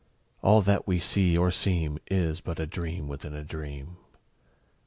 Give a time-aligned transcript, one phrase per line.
[0.41, 3.97] All that we see or seem Is but a dream within a dream.